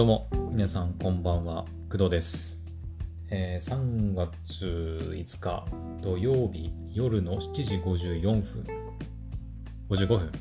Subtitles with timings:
[0.00, 2.58] どうも、皆さんこんばんは、工藤です。
[3.28, 5.66] えー3月5日
[6.00, 8.66] 土曜日夜の7時54分、
[9.90, 10.32] 55分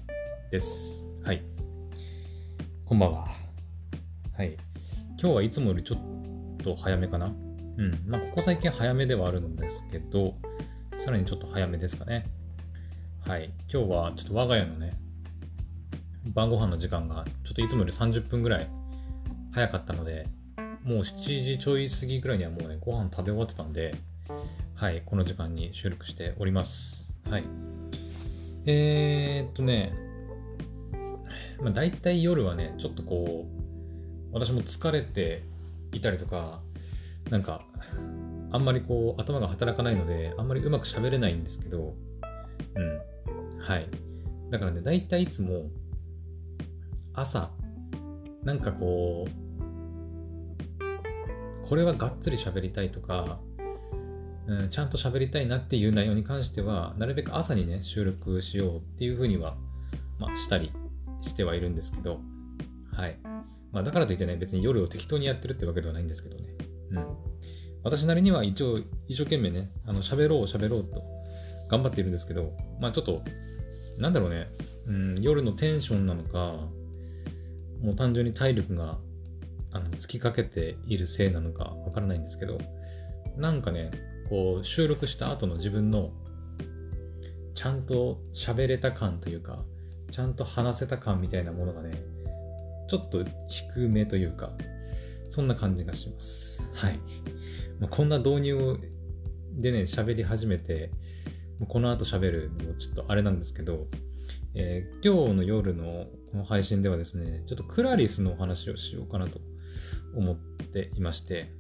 [0.50, 1.06] です。
[1.26, 1.44] はい。
[2.86, 3.28] こんばんは。
[4.38, 4.56] はい。
[5.22, 6.00] 今日はいつもよりちょっ
[6.64, 7.92] と早めかなうん。
[8.08, 10.36] まあ、ここ最近早めではあるんですけど、
[10.96, 12.26] さらにちょっと早めですかね。
[13.28, 13.52] はい。
[13.70, 14.98] 今日はちょっと我が家のね、
[16.28, 18.79] 晩ご飯の時間がちょっといつもより30分ぐらい
[19.52, 20.28] 早かったので、
[20.84, 23.96] もう7時ちょい過ぎぐらいにはもうね、ご飯食べ終わってたんで、
[24.76, 27.14] はい、この時間に収録しております。
[27.30, 27.44] はい。
[28.66, 29.94] えー、っとね、
[31.62, 35.44] まあ、大体夜はね、ちょっとこう、私も疲れて
[35.92, 36.62] いたりとか、
[37.30, 37.62] なんか、
[38.52, 41.96] あんまりこう、頭が働かないので、あんまりうまく喋れないんですけど、
[42.76, 43.60] うん。
[43.60, 43.88] はい。
[44.50, 45.66] だからね、大体いつも、
[47.14, 47.52] 朝、
[48.44, 49.32] なんかこう、
[51.68, 53.40] これはがっつり喋りたいとか、
[54.48, 59.56] うん、ちゃんと喋りたいなっていう内容に関しては、なるべく朝にね、収録しようっていうふうには、
[60.18, 60.72] まあ、したり
[61.22, 62.20] してはいるんですけど、
[62.92, 63.18] はい。
[63.72, 66.44] まあ、だからといってね、別に夜を適当にやってるってわけではないんですけどね。
[66.92, 67.06] うん。
[67.84, 71.04] 私なりには一応、一生懸命ね、あの、喋ろう、喋ろうと
[71.70, 73.22] 頑張っているんですけど、まあ、ちょっと、
[74.00, 74.48] なんだろうね、
[74.88, 76.56] うん、夜のテンションなのか、
[77.82, 78.98] もう単純に体力が
[79.72, 82.58] あの尽きかけているせいなのかわからないんですけど、
[83.38, 83.92] なんかね、
[84.30, 86.12] こう収録した後の自分の
[87.54, 89.64] ちゃんと喋れた感というか、
[90.12, 91.92] ちゃんと話せた感みたいなものがね、
[92.90, 94.52] ちょっと低めというか、
[95.28, 96.72] そんな感じがします。
[96.74, 97.00] はい。
[97.80, 98.80] まあ、こんな導入
[99.54, 100.92] でね、喋り始めて、
[101.68, 103.88] この後喋るのもちょっとあれなんですけど、
[104.56, 109.40] えー今日の夜のこの配信ではですね、ちょっとクラリスのお話をしようかなと
[110.16, 111.52] 思っていまして、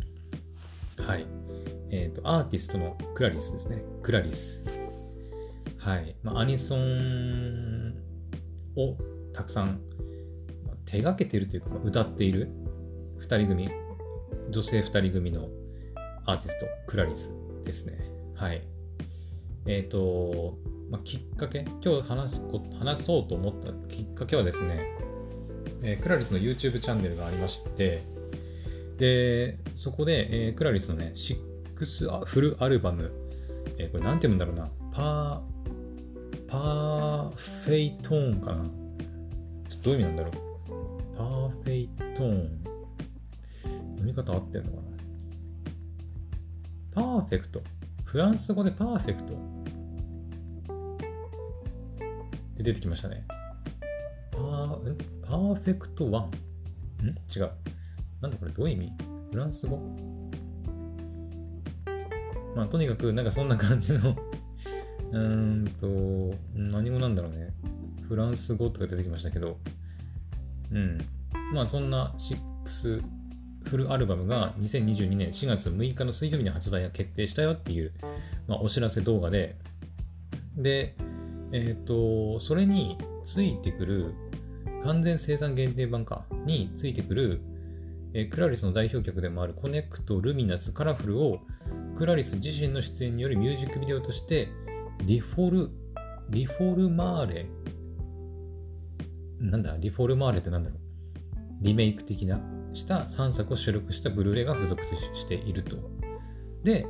[0.98, 1.26] はい。
[1.92, 3.84] えっ、と、アーティストのクラリスですね。
[4.04, 4.64] クラリス。
[5.80, 6.16] はい。
[6.24, 7.96] まあ、アニソン
[8.76, 8.96] を
[9.34, 9.82] たくさん
[10.86, 12.50] 手がけているというか、歌っている
[13.18, 13.70] 二人組、
[14.50, 15.48] 女性二人組の
[16.26, 17.34] アーティスト、クラリス
[17.64, 17.98] ですね。
[18.36, 18.62] はい。
[19.68, 20.58] えっ、と、
[20.90, 24.98] まあ、きっかけ、今日話すこ話そうと思ったきっかけはですね、
[25.84, 28.04] えークラリスの YouTube チャンネルがありまして、
[28.98, 33.12] で、そこで、えークラリスのね、6フルアルバム、
[33.78, 38.64] えーこれなんて読むんだろうな、パー、パーフェイトーンかな。
[39.70, 41.18] ちょっとどういう意味なんだろう。
[41.18, 42.60] PARFAITONE。
[43.98, 44.84] 読み方合ってんのかな
[46.92, 47.62] パーフェクト。
[48.04, 49.59] フランス語でパーフェクト。
[52.60, 53.26] で出てきましたね。
[54.32, 57.08] パー、んパーフェクトワン？
[57.08, 57.10] ん？
[57.10, 57.52] 違う。
[58.22, 58.92] なんだこれどういう意味？
[59.32, 59.80] フランス語？
[62.56, 64.10] まあとにかくなんかそんな感じの
[65.12, 67.54] うーんと、何語なんだろうね。
[68.08, 69.58] フランス語とか出てきましたけど、
[70.72, 71.00] うん。
[71.54, 73.02] まあそんな6
[73.66, 77.92] フルアルバムが2022年4月6日の水曜日に発売が決定したよっていう、
[78.48, 79.56] まあ、お知らせ動画で、
[80.56, 80.96] で、
[81.52, 84.14] えっ、と、それについてくる、
[84.84, 87.42] 完全生産限定版かについてくる、
[88.14, 91.40] えー ClariS の代表曲でもあるコネクト、ルミナス、カラフルを
[91.96, 94.50] ClariS 自身の出演によるミュージックビデオとして
[95.06, 95.70] リフォル、
[96.30, 97.46] リフォルマーレ、
[99.40, 100.80] なんだ、リフォルマーレってなんだろう。
[101.62, 102.40] リメイク的な
[102.74, 105.78] した3作を収録したブルーレイが付属していると。
[106.64, 106.88] で、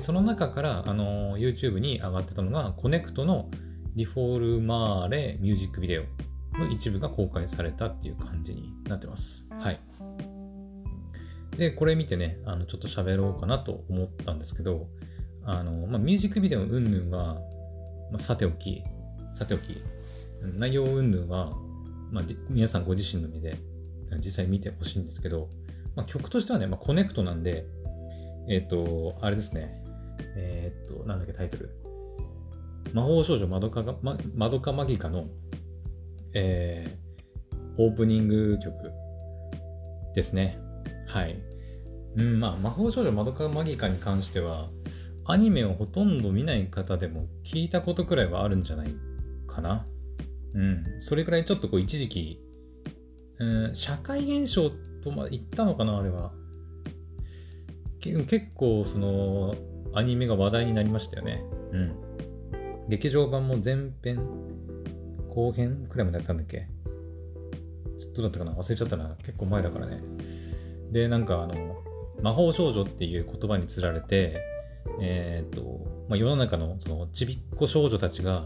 [0.00, 3.50] その中から、あのー YouTube に上がってたのが、コネクトの
[3.94, 9.46] リフォルマーレミュージックビデオの一部が公開されたっていう感じになってます。
[9.50, 9.80] はい。
[11.56, 14.88] で、これ見てね、あの、ちょっと喋ろうかなと思ったんですけど、
[15.44, 17.34] あの、まあ、ミュージックビデオ云々は、
[18.10, 18.82] まあ、さておき、
[19.34, 19.82] さておき、
[20.42, 21.52] 内容云々は、
[22.10, 23.58] まあ、皆さんご自身の目で
[24.18, 25.48] 実際見てほしいんですけど、
[25.94, 27.66] まあ、曲としてはね、まあ、コネクトなんで、
[28.48, 29.82] えっ、と、あれですね、
[30.36, 31.81] えっ、と、なんだっけタイトル。
[32.92, 35.26] 魔法少女まどかが、ま、まどかマギカの、
[36.34, 38.74] えー、オープニング曲
[40.14, 40.58] ですね。
[41.06, 41.42] はい。
[42.16, 44.68] うん、まあ、魔法少女まどかマギカに関しては、
[45.24, 48.94] アニメをほとんど見ない方でも聞いたことくらいはあるんじゃない
[49.46, 49.86] かな。
[50.54, 50.84] うん。
[50.98, 52.40] それくらいちょっとこう一時期、
[53.38, 54.70] うん、社会現象
[55.02, 56.32] とまで言ったのかな、あれは。
[58.00, 59.54] け結構、その、
[59.94, 61.44] アニメが話題になりましたよね。
[61.72, 61.96] うん。
[62.88, 64.18] 劇場版も前編、
[65.28, 66.66] 後編くらいまでやったんだっけ？
[67.98, 68.52] ちょっとだったかな？
[68.52, 69.16] 忘れちゃったな。
[69.24, 70.00] 結構前だからね。
[70.90, 71.76] で、なんかあの、
[72.22, 74.42] 魔法少女っていう言葉につられて、
[75.00, 78.44] えっ、と、まあ、世の中のそのちびっこ少女たちが、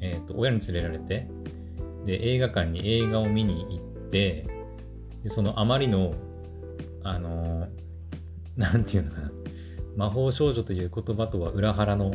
[0.00, 1.28] えっ、と、親に連れられて、
[2.06, 4.46] で、映画館に映画を見に行って、
[5.22, 6.14] で、そのあまりの、
[7.02, 7.68] あのー、
[8.56, 9.32] なんていうのかな、
[9.96, 12.14] 魔法少女という言葉とは裏腹の、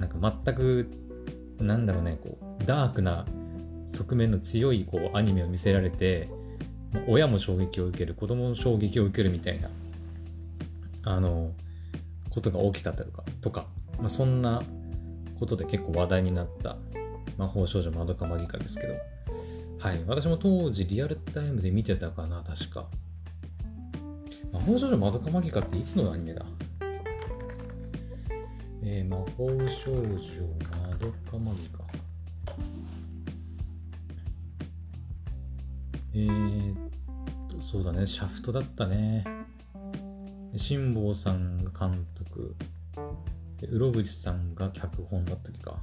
[0.00, 0.90] なんか全く、
[1.58, 3.26] なんだろうね、こう、ダークな
[3.86, 6.28] 側面の強いこうアニメを見せられて、
[7.06, 9.68] 親も衝撃を受ける、子供も衝撃を受けるみたいな、
[11.04, 11.52] あの、
[12.30, 13.66] ことが起きたとか、とか、
[13.98, 14.62] まあ、そんな
[15.38, 16.76] ことで結構話題になった
[17.36, 18.94] 魔法少女まどかマギカですけど、
[19.78, 22.86] はい、私も当時リアルタイムで見てたかな、確か。
[24.52, 26.44] 魔法少女まどかマギカっていつのアニメだ？
[28.82, 30.08] えー、魔法少女
[30.82, 31.84] まどかマギカ。
[36.14, 36.74] えー、
[37.60, 39.24] そうだね、シャフトだったね。
[40.56, 42.56] 辛坊さんが監督、
[43.68, 45.76] うろぶちさんが脚本だったっけか。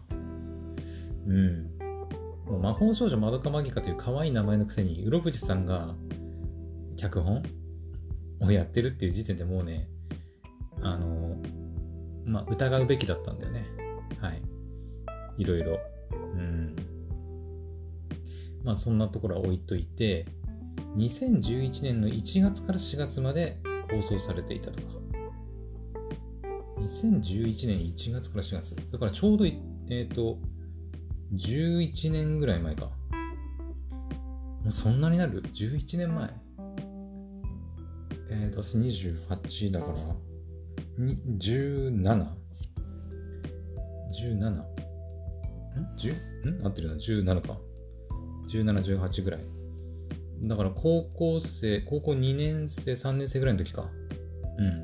[1.27, 1.77] うん。
[2.45, 5.93] もう魔法少女まどかマギカという可愛い名前のくせに、うろぶちさんが
[6.95, 7.43] 脚本
[8.41, 9.87] をやってるっていう時点でもうね、
[10.81, 11.26] あの、
[12.27, 13.65] まあ、疑うべきだったんだよね。
[14.19, 14.41] はい。
[15.37, 15.79] いろいろ。
[16.11, 16.75] うん。
[18.63, 20.25] まあそんなところは置いといて、
[20.97, 23.59] 2011年の1月から4月まで
[23.89, 24.87] 放送されていたとか。
[26.81, 28.75] 2011年1月から4月。
[28.91, 30.37] だからちょうど、えっ、ー、と、
[31.33, 32.85] 11年ぐらい前か。
[32.85, 32.91] も
[34.67, 36.33] うそんなになる ?11 年前
[38.29, 40.26] えっ、ー、と、私28だから、
[40.97, 42.15] 17?17?
[42.15, 42.27] ん
[45.97, 46.61] ?10?
[46.61, 46.65] ん？
[46.65, 47.59] 合ってるな ?17 か。
[48.49, 49.41] 17、18ぐらい。
[50.43, 53.89] だから高校生、高校2年生、3年生ぐらいの時か。
[54.57, 54.83] うん。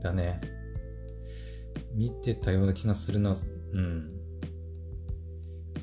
[0.00, 0.40] だね。
[1.94, 3.36] 見てたような気がするな。
[3.72, 4.10] うん。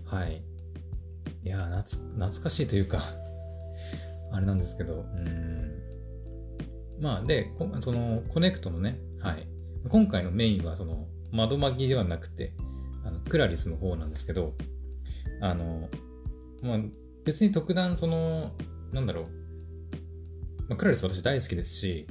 [0.06, 0.44] はい。
[1.44, 1.84] いや懐、
[2.14, 3.02] 懐かしいというか
[4.32, 5.72] あれなんですけど、うん。
[7.02, 9.48] まあ、で、その、コネクトのね、はい。
[9.90, 12.54] 今回のメインは、その、窓巻きではなくて、
[13.06, 14.56] あのクラリスの方なんですけど、
[15.42, 15.90] あの、
[16.62, 16.80] まあ、
[17.26, 18.52] 別に特段その、
[18.92, 19.26] なんだろう、
[20.68, 22.08] まあ、クラリス私大好きですし、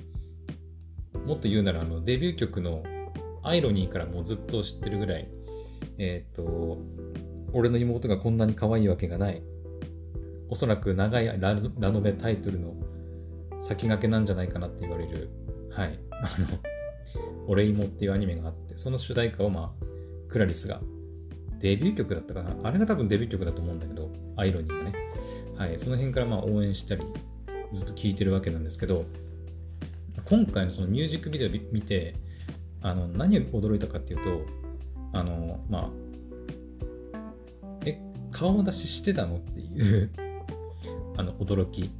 [1.26, 2.82] もっと言うならあのデビュー曲の
[3.42, 5.28] アイロニーからもうずっと知ってるぐらい、
[5.98, 6.78] えっ、と、
[7.52, 9.42] 俺の妹がこんなに可愛いわけがない。
[10.50, 12.74] おそらく長いラノベタイトルの
[13.60, 15.30] 先駆けなんじゃないかなって言われる、
[15.70, 16.58] はい、あの、
[17.46, 19.84] 俺妹っていうアニメがあって、その主題歌をまあ、
[20.28, 20.80] クラリスが
[21.58, 22.54] デビュー曲だったかな。
[22.62, 24.94] あれが多分デビュー曲だと思うんだけど、アイロニーがね。
[25.56, 27.02] はい、その辺からまあ応援したり、
[27.72, 29.04] ずっと聴いてるわけなんですけど、
[30.24, 32.14] 今回のそのミュージックビデオ見て、
[32.80, 34.46] あの何を驚いたかっていうと、
[35.12, 35.90] あの、まあ、
[37.84, 37.98] え、
[38.30, 40.10] 顔出ししてたのっていう
[41.18, 41.90] あの、驚き。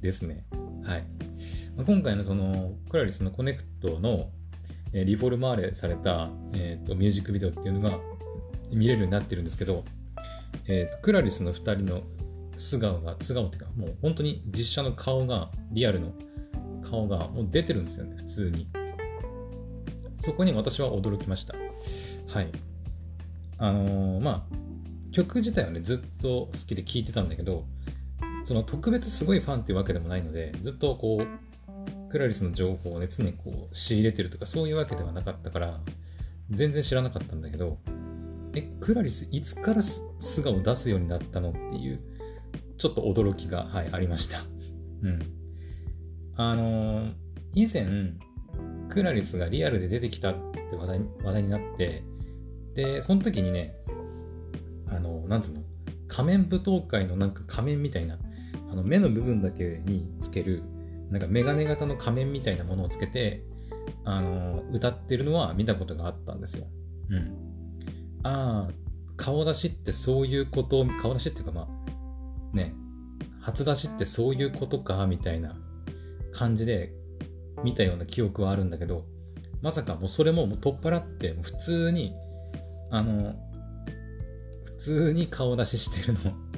[0.00, 0.44] ですね。
[0.84, 1.04] はい。
[1.86, 4.30] 今回のその、クラリスのコネクトの
[4.92, 7.98] リフォルマーレされた、えーとミュージックビデオっていうのが、
[8.72, 9.84] 見れるようになってるんですけど、
[10.66, 12.02] えーと、クラリスの2人の
[12.56, 16.12] 素顔が、素顔っていうか、もう本当に実写の顔が、リアルの
[16.82, 18.68] 顔がもう出てるんですよね、普通に。
[20.16, 21.54] そこに私は驚きました。
[22.28, 22.48] はい。
[23.58, 24.56] あのー、まあ、
[25.12, 27.64] 曲自体はね、ずっと好きで聴いてたんだけど、
[28.42, 35.80] その特別すごいファンっていうわけでもないので、ずっとこう、クラリスの情報をね、常にこう仕入れてるとかそういうわけではなかったから、
[36.50, 37.78] 全然知らなかったんだけど、
[38.54, 42.00] え、クラリスいつから素顔出すようになったのっていう、
[42.76, 44.42] ちょっと驚きが、はい、ありました。
[45.02, 45.18] うん。
[46.36, 47.12] あのー、
[47.54, 48.14] 以前、
[48.88, 52.02] クラリスがリアルで出てきたって話題話題になって、
[52.74, 53.76] で、その時にね、
[54.88, 55.62] あの、なんつうの、
[56.08, 58.18] 仮面舞踏会のなんか仮面みたいな、
[58.70, 60.62] あの目の部分だけにつける、
[61.10, 63.42] なんかメガネ型の仮面みたいなものをつけて、
[64.04, 66.66] あの、歌ってるのは見たことがあったんですよ。
[67.10, 67.50] うん。
[68.22, 68.72] ああ、
[69.16, 71.68] 顔出しってそういうこと顔出しっていうかま
[72.52, 72.74] あ、ね、
[73.40, 75.56] 初出しってそういうことか、みたいな
[76.32, 76.92] 感じで
[77.64, 79.04] 見たような記憶はあるんだけど、
[79.62, 82.14] まさかもうそれももう取っ払って、普通に、
[82.90, 83.34] あの、
[84.64, 86.49] 普通に顔出ししてるの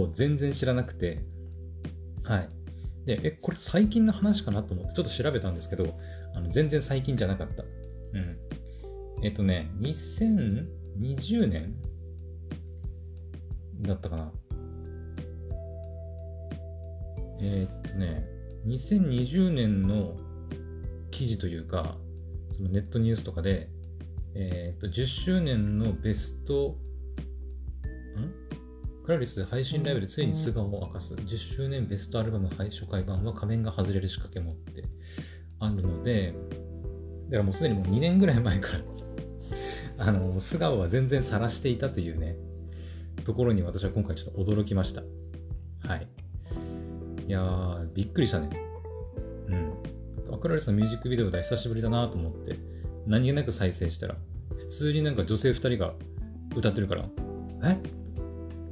[0.00, 1.24] を全然知らなくて、
[2.22, 2.48] はい。
[3.06, 5.98] で、え、これ最近の話かなと思ってちょっと調べたんですけど、
[6.34, 7.62] あの全然最近じゃなかった。
[7.62, 7.66] う
[8.18, 8.38] ん。
[9.22, 11.74] えっとね、2020年
[13.82, 14.32] だったかな。
[17.40, 18.26] えー、っとね、
[18.66, 20.16] 2020年の
[21.10, 21.96] 記事というか、
[22.52, 23.68] そのネットニュースとかで、
[24.34, 26.76] えー、っと、10周年のベスト、
[29.04, 34.84] クラリス配信ライブでついに素顔を明かす10周年ベストアルバム初回版は仮面が外れる仕掛けもって
[35.60, 36.32] あるので、
[37.26, 38.80] だからもうすでにもう2年ぐらい前から
[40.08, 42.38] あの、素顔は全然晒していたというね、
[43.26, 45.02] ところに私は今回ちょっと驚きました。
[45.80, 46.08] はい。
[47.28, 48.48] いやー、びっくりしたね。
[49.48, 50.34] うん。
[50.34, 52.56] アクラリスのミュージックビデオで久しぶりだなと思って、
[53.06, 54.16] 何気なく再生したら、
[54.48, 55.94] 普通になんか女性2人が
[56.56, 57.06] 歌ってるから、
[57.64, 58.03] え？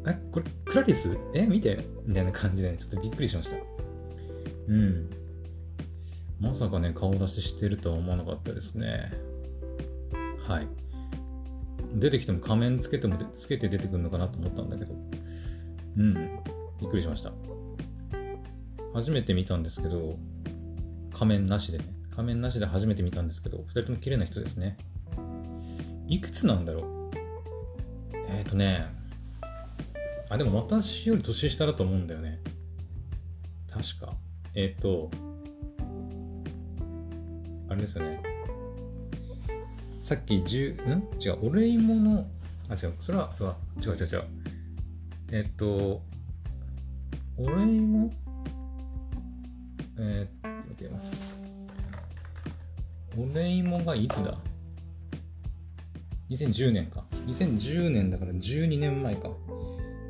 [0.07, 3.57] えこれクラリスえ見てみたいな感じで、ね、ちょっとびっくりしました。
[4.69, 5.11] うん。
[6.41, 9.13] まさかね、顔出ししてるとは思わなかったですね。
[10.47, 10.67] はい。
[11.95, 14.95] 出てきても仮面つけてもつけて出てくるのかなと思ったんだけど、
[15.99, 16.15] うん、
[16.81, 17.33] びっくりしました。
[18.95, 20.19] 初めて見たんですけど、
[21.13, 24.77] 仮面なしでね、仮面なしで初めて見たんですけど、2人とも綺麗な人ですね。
[26.09, 27.11] いくつなんだろう？
[28.29, 28.87] えっ、ー、とね、
[30.33, 32.41] あ、でも私より年下だと思うんだよね。
[33.71, 34.15] 確か。
[34.55, 35.11] えっ、ー、と、
[37.69, 38.23] あれですよね。
[39.99, 41.03] さっき10、ん？
[41.21, 42.25] 違う、お礼物、
[42.71, 44.25] あ、違う、それは、そう違う違う違う。
[45.33, 46.01] えっ、と、
[47.37, 48.11] お礼物？
[49.99, 50.91] えー、待ってよ。
[53.19, 54.39] お礼もがいつだ
[56.31, 57.05] ?2010 年か。
[57.27, 59.29] 2010年だから12年前か。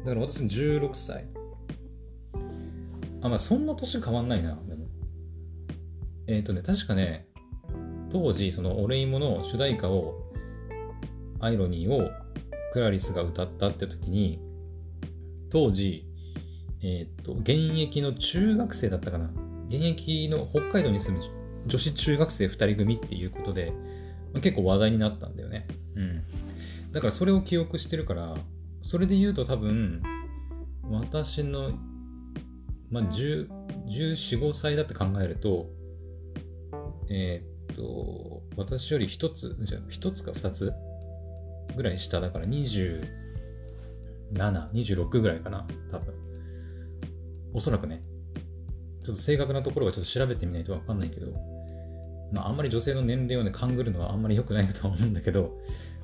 [0.05, 1.27] だから私16歳。
[3.23, 4.59] あ、まあそんな年変わんないな。
[4.67, 4.87] でも。
[6.27, 7.29] えっ、ー、とね、確かね、
[8.11, 10.15] 当時、そのお礼もの主題歌を、
[11.41, 12.11] アイロニーを
[12.73, 14.41] クラリスが歌ったって時に、
[15.51, 16.07] 当時、
[16.83, 19.31] えっ、ー、と、現役の中学生だったかな。
[19.69, 21.25] 現役の北海道に住む
[21.67, 23.73] 女子中学生2人組っていうことで、
[24.33, 25.67] まあ、結構話題になったんだよね。
[25.95, 26.23] うん。
[26.93, 28.37] だからそれを記憶してるから、
[28.83, 30.03] それで言うと多分、
[30.91, 31.73] 私の、
[32.91, 35.71] まあ、1415歳だって考えると、
[37.09, 40.73] えー、っと、私より1つ、じゃあ1つか2つ
[41.77, 43.03] ぐらい下だから27、
[44.35, 46.15] 26ぐらいかな、多分。
[47.55, 48.03] おそらくね。
[49.03, 51.33] ちょっと正確なところはちょっと調べてみないとわかんないけど、
[52.33, 55.61] まあ、あんまり女性の年齢をね、勘ぐるのはあんまり良くないとは思うんだけど、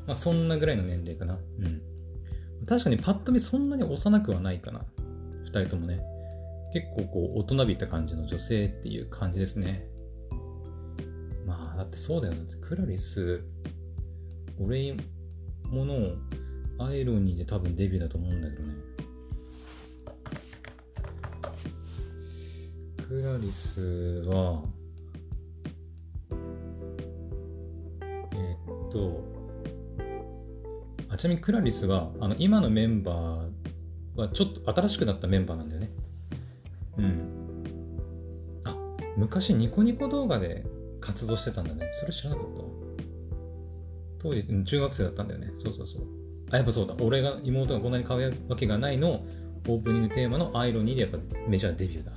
[0.06, 1.38] まあ、そんなぐらいの年齢かな。
[1.60, 1.97] うん。
[2.66, 4.84] 確かにパッと見そんなに幼くはないかな。
[5.44, 6.00] 二人ともね。
[6.72, 9.86] 結構こう、大人びた感じの女性っていう感じですね。
[11.46, 12.40] まあ、だってそうだよね。
[12.60, 13.42] クラリス、
[14.60, 14.94] 俺
[15.64, 16.16] ものを
[16.78, 18.74] アイロニーで多分デビューだと思うんだけどね。
[23.08, 24.62] クラリスは、
[28.32, 28.56] え、
[28.88, 29.37] っと、
[31.18, 35.90] ちなみにクラリスは、あの今のメンバーはちょっと新しくなったメンバーなんだよね。
[36.96, 37.64] うん。
[38.64, 38.76] あ、
[39.16, 40.64] 昔ニコニコ動画で
[41.00, 41.88] 活動してたんだね。
[41.92, 42.62] それ知らなかった
[44.20, 45.52] 当時、中学生だったんだよね。
[45.56, 46.06] そうそうそう。
[46.52, 46.94] あ、やっぱそうだ。
[47.00, 49.24] 俺が妹がこんなに可愛いわけがないの
[49.66, 52.12] オープニングテーマのアイロニーでやっぱメジャーデビューだ。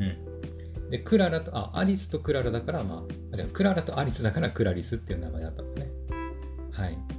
[0.00, 0.04] う
[0.86, 0.90] ん。
[0.90, 5.90] で、クララと、あ、アリスとクララだから、まあ、あじゃクララとアリスだからクラリスっていう名前だったんだね。
[6.72, 7.15] はい。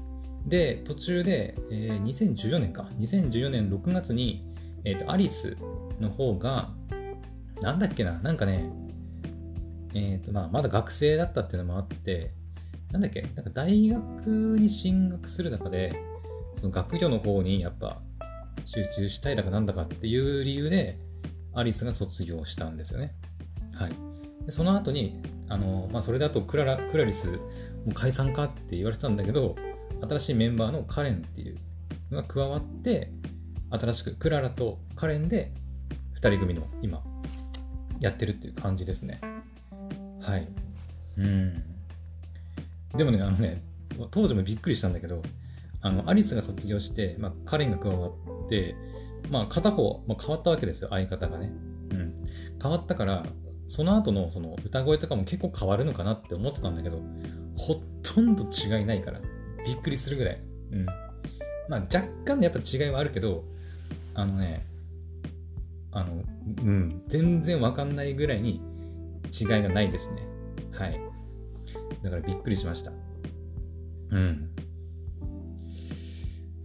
[0.48, 2.90] で、途中で、えー、2014年か。
[3.00, 4.46] 2014年6月に、
[4.86, 5.58] えっ、ー、と、アリス
[6.00, 6.72] の方が、
[7.62, 8.72] なんだっけな、なんかね、
[9.94, 12.32] えっ、ー、と、まあ、まだ学生だったっていうのもあって、
[12.92, 14.00] なんだっけ、なんか大学
[14.58, 16.02] に進学する中で、
[16.56, 18.02] その学業の方にやっぱ
[18.66, 20.98] 集中したいだかなんだかっていう理由で、
[21.54, 23.14] アリスが卒業したんですよね。
[23.74, 23.92] はい。
[24.46, 27.40] でその後に、あの、まあ、それだとクララ、クラリス、も
[27.90, 29.56] う解散かって言われてたんだけど、
[30.02, 31.58] 新しいメンバーのカレンっていう
[32.12, 33.12] のが加わって、
[33.70, 35.52] 新しくクララとカレンで
[36.16, 37.04] 2人組の今、
[38.00, 39.20] やってるっていう感じですね。
[40.22, 40.48] はい。
[41.18, 41.64] うん。
[42.96, 43.62] でもね、あのね、
[44.12, 45.22] 当時もびっくりしたんだけど、
[45.82, 48.76] あの、アリスが卒業して、まあ、カレンが加わって、
[49.30, 51.52] まあ、片方、まあ、変わったわけですよ、相方がね。
[51.92, 52.16] うん。
[52.62, 53.26] 変わったから、
[53.68, 57.02] その後のその歌声とかも結構変わるのかなって思ってたんだけど、
[57.56, 59.20] ほとんど違いないから、
[59.68, 60.42] びっくりするぐらい。
[60.72, 60.86] うん。
[61.68, 63.44] まあ、若干のやっぱ違いはあるけど、
[64.14, 64.66] あのね、
[65.92, 66.24] あの、
[66.64, 68.62] うん、全然わかんないぐらいに
[69.38, 70.26] 違いがないですね。
[70.72, 71.00] はい。
[72.02, 72.92] だからびっくりしました。
[74.12, 74.50] うん。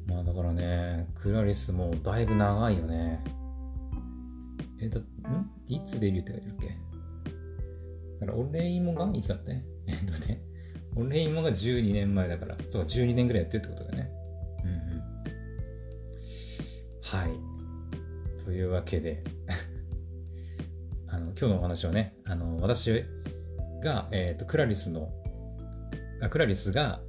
[0.06, 3.24] まあだからね、クラリスもだいぶ長いよね。
[4.80, 5.04] えだ、ん？
[5.66, 6.66] いつデビューって書いてるっけ？
[8.20, 10.40] だから、俺芋がいつだってえっとね、
[10.96, 14.10] 俺芋が12年前だから、そう、12年ぐらいやってるってことだね。
[14.64, 15.02] うんうん。
[17.02, 18.44] はい。
[18.44, 19.22] というわけで
[21.08, 23.04] あの、今日のお話はね、あの、私
[23.82, 25.12] が、えっ、と、クラリスの、
[26.20, 27.00] あクラリスが、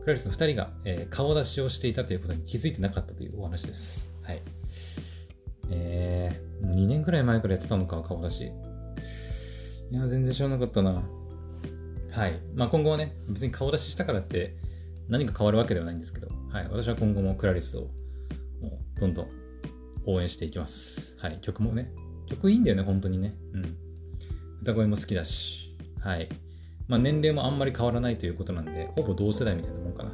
[0.00, 4.14] クラリスの2人が、えー顔出しをしていたということに気づいてなかったというお話です。
[4.22, 4.42] はい。
[5.70, 8.52] えー、もう2年くらい前からやってたのか、顔出し。
[9.90, 11.02] いや、全然知らなかったな。
[12.12, 12.40] はい。
[12.54, 14.56] まあ今後はね、別に顔出ししたからって
[15.08, 16.68] 何か変わるわけではないんですけど、はい。
[16.70, 17.88] 私は今後もクラリスを
[18.98, 19.28] どんどん
[20.06, 21.16] 応援していきます。
[21.18, 21.38] はい。
[21.40, 21.90] 曲もね、
[22.28, 23.34] 曲いいんだよね、本当にね。
[23.52, 23.76] うん。
[24.62, 26.28] 歌声も好きだし、はい。
[26.88, 30.12] まあ年齢もあんまり変わらないということなんで、ほぼ同世代みたいなもんかな。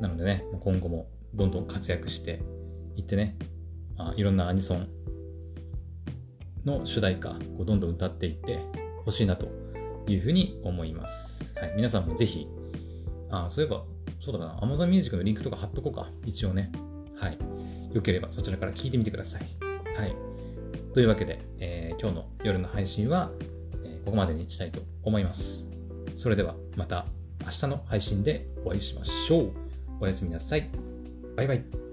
[0.00, 2.40] なのでね、今後もどんどん活躍して
[2.96, 3.36] いってね、
[3.96, 4.88] まあ、いろんなアニソン
[6.64, 8.58] の主題歌をどんどん歌っていって
[9.04, 9.46] ほしいなと
[10.06, 11.54] いうふうに思います。
[11.58, 12.48] はい、皆さんもぜひ、
[13.30, 13.84] あ、そういえば、
[14.20, 16.72] そうだな、Amazon Music のリンクとか貼っとこうか、一応ね。
[17.16, 17.38] はい。
[17.92, 19.42] よければそちらから聞いてみてください。
[19.96, 20.14] はい。
[20.94, 23.30] というわけで、えー今日の夜の配信は、
[23.84, 25.70] えーここまでにしたいと思います。
[26.14, 27.06] それではまた
[27.42, 29.52] 明日の配信でお会いしましょう。
[30.00, 30.70] おやすみなさい。
[31.36, 31.89] バイバイ。